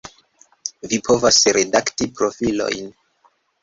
Vi 0.93 0.99
povas 1.09 1.39
redakti 1.61 2.11
profilojn 2.19 2.95